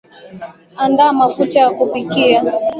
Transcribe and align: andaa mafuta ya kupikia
andaa 0.77 1.13
mafuta 1.13 1.57
ya 1.59 1.69
kupikia 1.71 2.43